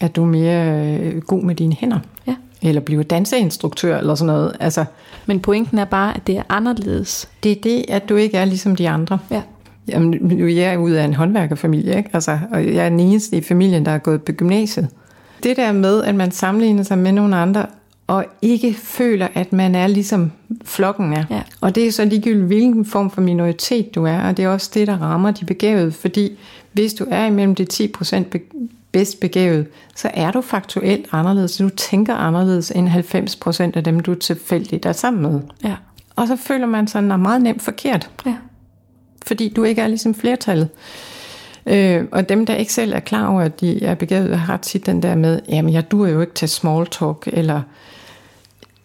[0.00, 1.98] At du er mere øh, god med dine hænder.
[2.26, 2.34] ja.
[2.62, 4.52] Eller blive danseinstruktør eller sådan noget.
[4.60, 4.84] Altså,
[5.26, 7.28] Men pointen er bare, at det er anderledes.
[7.42, 9.18] det er det, at du ikke er ligesom de andre.
[9.30, 9.42] Ja.
[9.88, 12.10] Jamen, nu er jeg ud af en håndværkerfamilie, ikke?
[12.12, 14.88] Altså, og jeg er den eneste i familien, der er gået på gymnasiet.
[15.46, 17.66] Det der med, at man sammenligner sig med nogle andre,
[18.06, 20.32] og ikke føler, at man er ligesom
[20.64, 21.24] flokken er.
[21.30, 21.42] Ja.
[21.60, 24.70] Og det er så ligegyldigt, hvilken form for minoritet du er, og det er også
[24.74, 26.38] det, der rammer de begavede, fordi
[26.72, 28.40] hvis du er imellem de 10% be-
[28.92, 34.14] bedst begavet, så er du faktuelt anderledes, du tænker anderledes end 90% af dem, du
[34.14, 35.40] tilfældigt er sammen med.
[35.64, 35.74] Ja.
[36.16, 38.34] Og så føler man sig meget nemt forkert Ja.
[39.26, 40.68] fordi du ikke er ligesom flertallet.
[41.66, 44.86] Øh, og dem, der ikke selv er klar over, at de er begavet, har tit
[44.86, 47.62] den der med, jamen jeg duer jo ikke til small talk, eller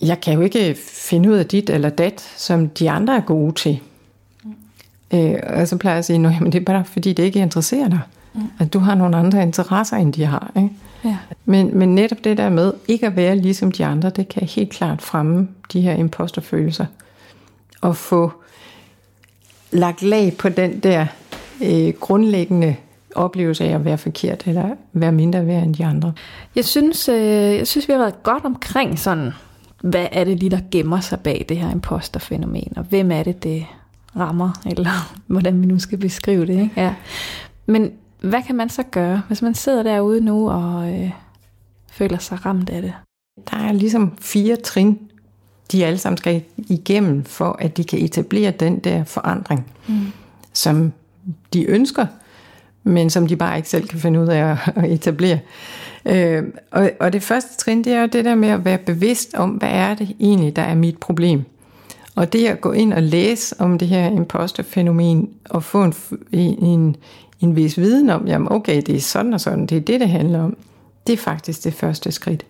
[0.02, 3.56] jeg kan jo ikke finde ud af dit eller dat, som de andre er gode
[3.56, 3.80] til.
[5.14, 7.90] Øh, og så plejer jeg at sige, at det er bare fordi, det ikke interesserer
[7.90, 8.00] dig.
[8.60, 10.52] At du har nogle andre interesser, end de har.
[10.56, 10.70] Ikke?
[11.06, 11.18] Ja.
[11.46, 14.70] Men, men netop det der med ikke at være ligesom de andre, det kan helt
[14.70, 16.86] klart fremme de her imposterfølelser.
[17.82, 18.32] Og få
[19.72, 21.06] lagt lag på den der
[21.64, 22.76] øh, grundlæggende
[23.16, 26.14] oplevelse af at være forkert, eller være mindre værd end de andre.
[26.56, 27.18] Jeg synes, øh,
[27.58, 29.32] jeg synes, vi har været godt omkring sådan,
[29.82, 33.44] hvad er det lige, der gemmer sig bag det her imposterfænomen, og hvem er det,
[33.44, 33.66] det
[34.16, 36.54] rammer, eller hvordan vi nu skal beskrive det.
[36.54, 36.72] Ikke?
[36.78, 36.96] Ja.
[37.66, 41.12] Men hvad kan man så gøre, hvis man sidder derude nu og øh,
[41.92, 42.94] føler sig ramt af det?
[43.52, 45.00] Der er ligesom fire trin,
[45.72, 50.12] de alle sammen skal igennem, for at de kan etablere den der forandring, mm.
[50.54, 50.94] som
[51.54, 52.06] de ønsker,
[52.84, 55.40] men som de bare ikke selv kan finde ud af at, etablere.
[56.06, 59.34] Øh, og, og det første trin, det er jo det der med at være bevidst
[59.34, 61.44] om, hvad er det egentlig, der er mit problem.
[62.16, 65.94] Og det at gå ind og læse om det her imposterfænomen, og få en,
[66.32, 66.96] en,
[67.42, 70.10] en vis viden om, jamen okay, det er sådan og sådan, det er det, det
[70.10, 70.58] handler om.
[71.08, 72.46] Det er faktisk det første skridt.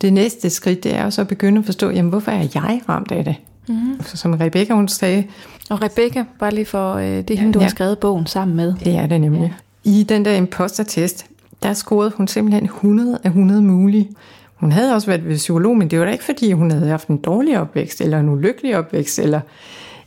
[0.00, 2.80] Det næste skridt, det er jo så at begynde at forstå, jamen hvorfor er jeg
[2.88, 3.36] ramt af det?
[3.68, 4.00] Mm.
[4.04, 5.24] Som Rebecca hun sagde,
[5.70, 7.64] Og Rebecca, bare lige for, øh, det er hende, du Ja.
[7.64, 8.74] har skrevet bogen sammen med.
[8.84, 9.54] det er det nemlig.
[9.84, 9.90] Ja.
[9.90, 11.26] I den der impostertest,
[11.62, 14.08] der scorede hun simpelthen 100 af 100 mulige.
[14.56, 17.08] Hun havde også været ved psykolog, men det var da ikke fordi, hun havde haft
[17.08, 19.40] en dårlig opvækst, eller en ulykkelig opvækst, eller,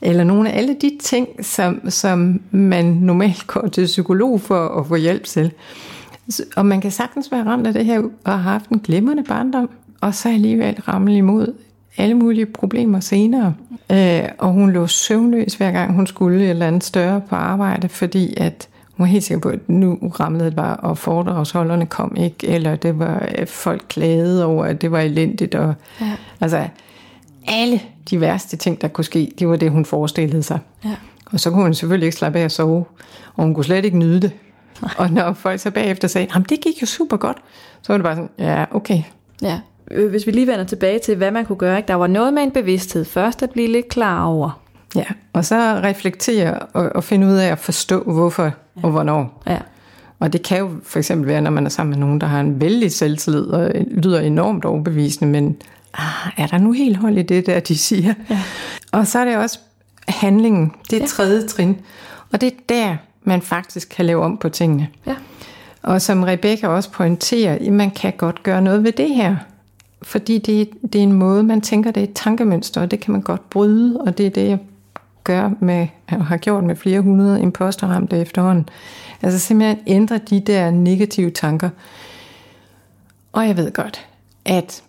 [0.02, 4.88] eller nogle af alle de ting, som, som man normalt går til psykolog for at
[4.88, 5.52] få hjælp til.
[6.30, 9.24] Så- Og man kan sagtens være ramt af det her, og have haft en glimrende
[9.24, 9.69] barndom,
[10.02, 11.54] og så alligevel ramme imod
[11.97, 13.54] alle mulige problemer senere.
[13.91, 17.89] Øh, og hun lå søvnløs hver gang hun skulle et eller andet større på arbejde,
[17.89, 22.15] fordi at hun var helt sikker på, at nu ramlede det bare, og foredragsholderne kom
[22.15, 25.56] ikke, eller det var at folk klagede over, at det var elendigt.
[25.56, 26.12] Og, Ja.
[26.41, 26.67] Altså,
[27.47, 30.60] alle de værste ting, der kunne ske, det var det, hun forestillede sig.
[30.86, 30.95] Ja.
[31.25, 32.86] Og så kunne hun selvfølgelig ikke slappe af at sove,
[33.36, 34.32] og hun kunne slet ikke nyde det.
[34.82, 34.91] Nej.
[34.97, 37.38] Og når folk så bagefter sagde, at det gik jo super godt,
[37.82, 39.04] så var det bare sådan, ja, okay.
[39.41, 39.60] Ja.
[39.91, 41.88] Øh, Hvis vi lige vender tilbage til, hvad man kunne gøre, ikke?
[41.88, 43.06] der var noget med en bevidsthed.
[43.06, 44.62] Først at blive lidt klar over.
[44.96, 48.52] Ja, og så reflektere og, og finde ud af at forstå, hvorfor ja.
[48.84, 49.44] og hvornår.
[49.48, 49.58] Ja.
[50.20, 52.39] Og det kan jo for eksempel være, når man er sammen med nogen, der har
[52.39, 55.58] en vældig selvtillid og lyder enormt overbevisende, men
[55.94, 58.13] ah, er der nu helt hold i det der, de siger?
[58.30, 58.39] Ja.
[58.91, 59.60] Og så er det også
[60.08, 60.72] handlingen.
[60.89, 61.06] Det er ja.
[61.06, 61.78] tredje trin.
[62.32, 64.88] Og det er der, man faktisk kan lave om på tingene.
[65.06, 65.15] Ja.
[65.84, 69.36] Og som Rebecca også pointerer, man kan godt gøre noget ved det her.
[70.04, 73.12] Fordi det, det er en måde, man tænker, det er et tankemønster, og det kan
[73.12, 74.60] man godt bryde, og det er det, jeg
[75.24, 78.70] gør med, og har gjort med flere hundrede imposterramte efterhånden.
[79.22, 81.70] Altså simpelthen ændre de der negative tanker.
[83.32, 84.06] Og jeg ved godt,
[84.46, 84.84] at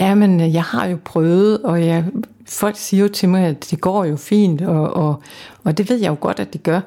[0.00, 2.04] ja, men jeg har jo prøvet, og jeg,
[2.46, 5.22] folk siger jo til mig, at det går jo fint, og, og,
[5.64, 6.80] og det ved jeg jo godt, at det gør.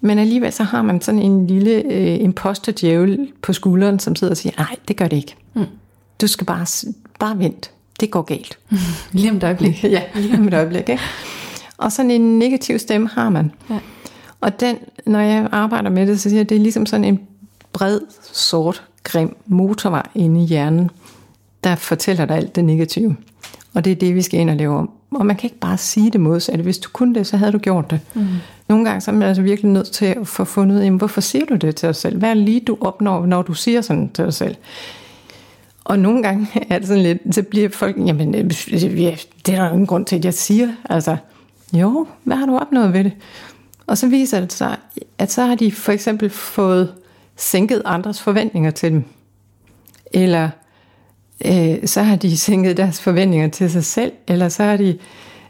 [0.00, 4.36] Men alligevel så har man sådan en lille øh, imposter på skulderen, som sidder og
[4.36, 5.36] siger, nej, det gør det ikke.
[5.54, 5.64] Mm.
[6.20, 6.66] Du skal bare,
[7.18, 7.68] bare vente.
[8.00, 8.58] Det går galt.
[9.12, 9.84] lige om et øjeblik.
[9.96, 10.88] ja, lige om et øjeblik.
[10.88, 11.02] Ikke?
[11.76, 13.52] Og sådan en negativ stemme har man.
[13.70, 13.78] Ja.
[14.40, 17.20] Og den, når jeg arbejder med det, så siger jeg, det er ligesom sådan en
[17.72, 18.00] bred,
[18.32, 20.90] sort, grim motorvej inde i hjernen,
[21.64, 23.16] der fortæller dig alt det negative.
[23.74, 24.90] Og det er det, vi skal ind og lave om.
[25.10, 26.62] Og man kan ikke bare sige det modsatte.
[26.64, 28.00] Hvis du kunne det, så havde du gjort det.
[28.14, 28.26] Mm.
[28.68, 31.20] Nogle gange så er man altså virkelig nødt til at få fundet ud af, hvorfor
[31.20, 32.18] siger du det til dig selv?
[32.18, 34.56] Hvad er lige, du opnår, når du siger sådan til dig selv?
[35.84, 38.44] Og nogle gange er det sådan lidt, så bliver folk, jamen øh,
[39.46, 40.68] det er der ingen grund til, at jeg siger.
[40.90, 41.16] Altså,
[41.72, 43.12] jo, hvad har du opnået ved det?
[43.86, 44.76] Og så viser det sig,
[45.18, 46.94] at så har de for eksempel fået
[47.36, 49.04] sænket andres forventninger til dem.
[50.12, 50.50] Eller
[51.46, 54.98] øh, så har de sænket deres forventninger til sig selv, eller så har de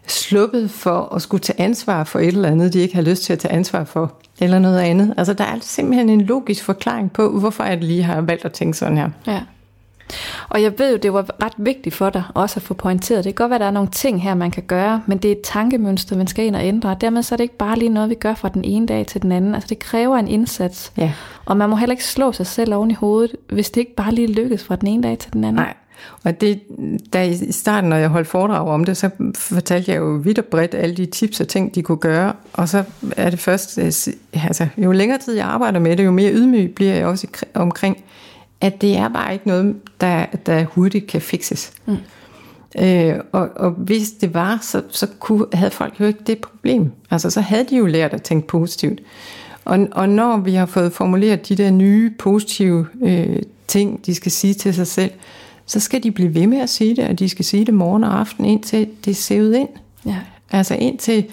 [0.07, 3.33] sluppet for at skulle tage ansvar for et eller andet, de ikke har lyst til
[3.33, 5.15] at tage ansvar for, eller noget andet.
[5.17, 8.79] Altså der er simpelthen en logisk forklaring på, hvorfor jeg lige har valgt at tænke
[8.79, 9.11] sådan her.
[9.27, 9.41] Ja.
[10.49, 13.25] Og jeg ved jo, det var ret vigtigt for dig også at få pointeret.
[13.25, 15.29] Det kan godt være, at der er nogle ting her, man kan gøre, men det
[15.29, 16.91] er et tankemønster, man skal ind og ændre.
[16.91, 19.07] Og dermed så er det ikke bare lige noget, vi gør fra den ene dag
[19.07, 19.55] til den anden.
[19.55, 20.93] Altså det kræver en indsats.
[20.97, 21.13] Ja.
[21.45, 24.15] Og man må heller ikke slå sig selv oven i hovedet, hvis det ikke bare
[24.15, 25.63] lige lykkes fra den ene dag til den anden.
[25.63, 25.75] Nej,
[26.25, 26.61] og det,
[27.13, 30.45] da i starten, når jeg holdt foredrag om det, så fortalte jeg jo vidt og
[30.45, 32.33] bredt alle de tips og ting, de kunne gøre.
[32.53, 32.85] Og så
[33.17, 36.95] er det først, altså jo længere tid jeg arbejder med det, jo mere ydmyg bliver
[36.95, 38.05] jeg også omkring,
[38.65, 41.73] at det er bare ikke noget, der, der hurtigt kan fikses.
[41.87, 41.97] Mm.
[42.79, 46.91] Øh, og, og hvis det var, så, så kunne, havde folk jo ikke det problem.
[47.11, 49.01] Altså så havde de jo lært at tænke positivt.
[49.65, 54.33] Og, og når vi har fået formuleret de der nye positive øh, ting, de skal
[54.33, 55.11] sige til sig selv,
[55.67, 58.05] så skal de blive ved med at sige det, og de skal sige det morgen
[58.05, 59.69] og aften, indtil det ser ud ind.
[60.07, 60.19] Ja.
[60.51, 61.25] Altså indtil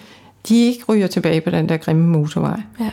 [0.49, 2.61] de ikke ryger tilbage på den der grimme motorvej.
[2.79, 2.89] Ja.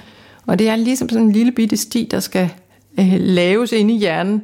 [0.46, 2.50] Og det er ligesom sådan en lille bitte sti, der skal
[2.98, 4.42] øh, laves inde i hjernen.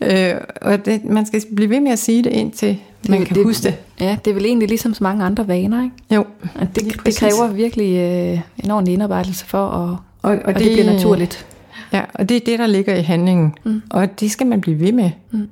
[0.00, 3.36] Øh, og det, man skal blive ved med at sige det indtil det, man kan
[3.36, 3.74] det, huske det.
[4.00, 5.96] Ja, det er vel egentlig ligesom så mange andre vaner, ikke?
[6.10, 6.24] Jo.
[6.54, 10.64] Og det, det kræver virkelig øh, en ordentlig indarbejdelse for, at, og, og, og det,
[10.64, 11.46] det bliver naturligt.
[11.92, 13.54] Ja, og det er det, der ligger i handlingen.
[13.64, 13.82] Mm.
[13.90, 15.10] Og det skal man blive ved med.
[15.30, 15.48] Mm.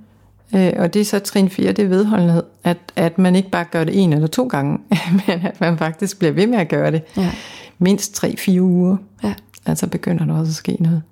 [0.55, 2.43] Øh, og det er så trin 4, det er vedholdenhed.
[2.65, 4.79] At, at man ikke bare gør det en eller to gange,
[5.27, 7.03] men at man faktisk bliver ved med at gøre det.
[7.17, 7.31] Ja.
[7.79, 8.97] Mindst 3-4 uger.
[9.25, 9.35] Ja.
[9.67, 11.03] Altså begynder der også at ske noget.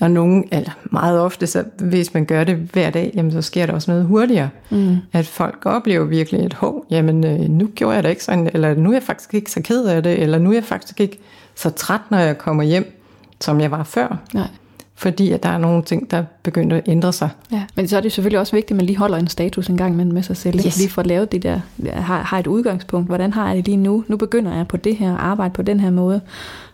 [0.00, 3.66] Og nogen, eller meget ofte, så hvis man gør det hver dag, jamen så sker
[3.66, 4.48] der også noget hurtigere.
[4.70, 4.96] Mm.
[5.12, 8.74] At folk oplever virkelig et hov, jamen øh, nu gjorde jeg det ikke sådan, eller
[8.74, 11.18] nu er jeg faktisk ikke så ked af det, eller nu er jeg faktisk ikke
[11.54, 13.00] så træt, når jeg kommer hjem,
[13.40, 14.18] som jeg var før.
[14.34, 14.48] Nej.
[14.96, 17.28] Fordi at der er nogle ting, der begynder at ændre sig.
[17.52, 19.76] Ja, men så er det selvfølgelig også vigtigt, at man lige holder en status en
[19.76, 20.66] gang med sig selv.
[20.66, 20.78] Yes.
[20.78, 21.60] Lige for at lave det der,
[21.92, 23.08] har, har et udgangspunkt.
[23.08, 24.04] Hvordan har jeg det lige nu?
[24.08, 26.20] Nu begynder jeg på det her, arbejde på den her måde.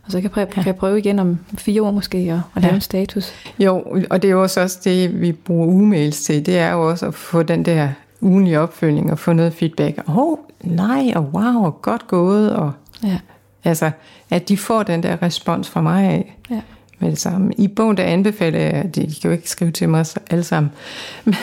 [0.05, 2.71] Og så kan jeg kan jeg prøve igen om fire år måske, og, og lave
[2.71, 2.75] ja.
[2.75, 3.33] en status.
[3.59, 6.45] Jo, og det er jo også, det, vi bruger e-mails til.
[6.45, 7.89] Det er jo også at få den der
[8.21, 9.97] ugenlige opfølgning og få noget feedback.
[10.07, 12.55] Åh, oh, nej, og wow, og godt gået.
[12.55, 12.71] Og,
[13.03, 13.19] ja.
[13.63, 13.91] Altså,
[14.29, 16.37] at de får den der respons fra mig af.
[16.51, 16.61] Ja
[17.01, 17.53] med det samme.
[17.57, 20.71] I bogen der anbefaler jeg, de kan jo ikke skrive til mig alle sammen,
[21.25, 21.35] men,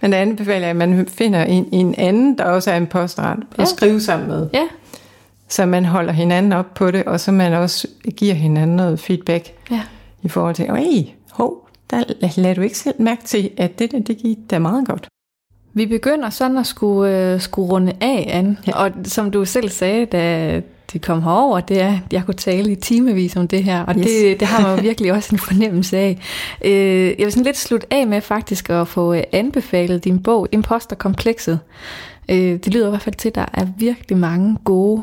[0.00, 3.42] men der anbefaler jeg, at man finder en, en anden, der også er en postrand,
[3.58, 3.62] ja.
[3.62, 4.48] at skrive sammen med.
[4.54, 4.64] Ja.
[5.50, 9.52] Så man holder hinanden op på det, og så man også giver hinanden noget feedback
[9.70, 9.82] ja.
[10.22, 12.02] i forhold til, hey, hov, der
[12.36, 15.08] lader du ikke selv mærke til, at det der, det gik da meget godt.
[15.74, 18.56] Vi begynder sådan at skulle, uh, skulle runde af, Anne.
[18.66, 18.84] Ja.
[18.84, 22.72] Og som du selv sagde, da det kom herover, det er, at jeg kunne tale
[22.72, 24.06] i timevis om det her, og yes.
[24.06, 26.18] det, det har man jo virkelig også en fornemmelse af.
[26.64, 30.48] Uh, jeg vil sådan lidt slutte af med faktisk at få uh, anbefalet din bog,
[30.52, 31.60] Imposterkomplekset.
[32.28, 35.02] Uh, det lyder i hvert fald til, at der er virkelig mange gode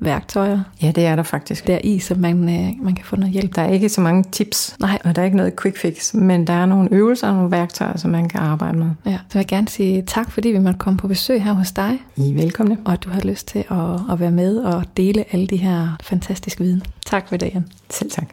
[0.00, 0.60] værktøjer.
[0.82, 1.66] Ja, det er der faktisk.
[1.66, 3.56] Der i, så man, øh, man kan få noget hjælp.
[3.56, 4.98] Der er ikke så mange tips, Nej.
[5.04, 7.96] og der er ikke noget quick fix, men der er nogle øvelser og nogle værktøjer,
[7.96, 8.90] som man kan arbejde med.
[9.06, 11.72] Ja, så vil jeg gerne sige tak, fordi vi måtte komme på besøg her hos
[11.72, 11.98] dig.
[12.16, 12.76] I er velkomne.
[12.84, 15.96] Og at du har lyst til at, at være med og dele alle de her
[16.02, 16.82] fantastiske viden.
[17.06, 17.66] Tak for Jan.
[17.90, 18.28] Selv tak.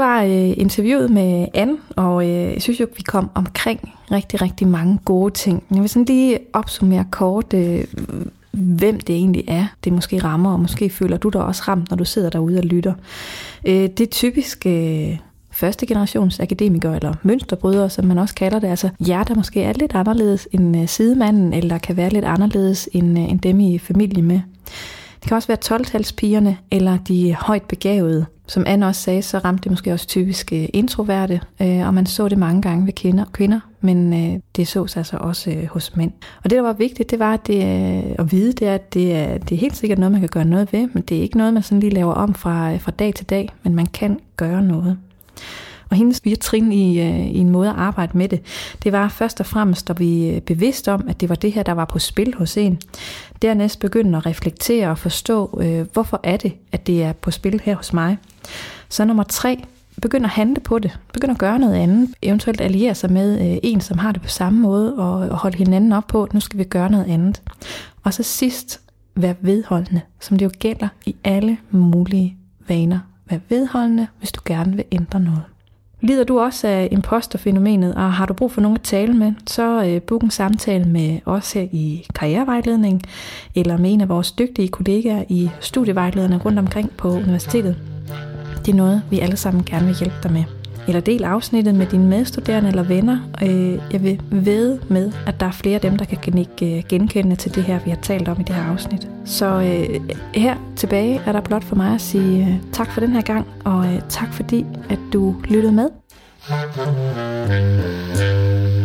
[0.00, 4.68] Var øh, interviewet med Anne, og øh, jeg synes jo, vi kom omkring rigtig, rigtig
[4.68, 5.62] mange gode ting.
[5.70, 7.84] Jeg vil sådan lige opsummere kort, øh,
[8.52, 11.96] hvem det egentlig er, det måske rammer, og måske føler du dig også ramt, når
[11.96, 12.94] du sidder derude og lytter.
[13.66, 14.66] Øh, det er typisk...
[14.66, 15.16] Øh,
[15.52, 19.72] første generations akademikere, eller mønsterbrydere, som man også kalder det, altså jer, der måske er
[19.72, 23.78] lidt anderledes end øh, sidemanden, eller kan være lidt anderledes end, øh, end dem i
[23.78, 24.40] familie med.
[25.20, 28.26] Det kan også være 12-talspigerne, eller de højt begavede.
[28.46, 32.06] Som Anne også sagde, så ramte det måske også typisk øh, introverte, øh, og man
[32.06, 36.12] så det mange gange ved kvinder, kvinder men øh, det sås altså også hos mænd.
[36.44, 37.62] Og det, der var vigtigt, det var at, det,
[38.18, 40.44] at vide, det er, at det er, det er helt sikkert noget, man kan gøre
[40.44, 43.14] noget ved, men det er ikke noget, man sådan lige laver om fra, fra dag
[43.14, 44.98] til dag, men man kan gøre noget.
[45.90, 48.40] Og hendes fire trin i, øh, i en måde at arbejde med det,
[48.84, 51.62] det var først og fremmest at blive øh, bevidst om, at det var det her,
[51.62, 52.78] der var på spil hos en.
[53.42, 57.60] Dernæst begynde at reflektere og forstå, øh, hvorfor er det, at det er på spil
[57.64, 58.18] her hos mig.
[58.88, 59.64] Så nummer tre,
[60.02, 60.98] begynd at handle på det.
[61.12, 62.08] Begynd at gøre noget andet.
[62.22, 65.56] Eventuelt alliere sig med øh, en, som har det på samme måde, og, og holde
[65.58, 67.42] hinanden op på, at nu skal vi gøre noget andet.
[68.02, 68.80] Og så sidst,
[69.16, 72.36] vær vedholdende, som det jo gælder i alle mulige
[72.68, 72.98] vaner.
[73.30, 75.42] Vær vedholdende, hvis du gerne vil ændre noget.
[76.00, 79.84] Lider du også af imposterfænomenet, og har du brug for nogen at tale med, så
[79.84, 83.02] øh, book en samtale med os her i karrierevejledning,
[83.54, 87.76] eller med en af vores dygtige kollegaer i studievejlederne rundt omkring på universitetet.
[88.66, 90.59] Det er noget, vi alle sammen gerne vil hjælpe dig med
[90.90, 93.18] eller del afsnittet med dine medstuderende eller venner.
[93.42, 96.82] Øh, jeg vil ved med, at der er flere af dem, der kan ikke øh,
[96.88, 99.08] genkende til det her, vi har talt om i det her afsnit.
[99.24, 100.00] Så øh,
[100.34, 103.86] her tilbage er der blot for mig at sige tak for den her gang, og
[104.08, 105.88] tak fordi, at du lyttede med.
[106.42, 106.76] thank
[108.74, 108.79] you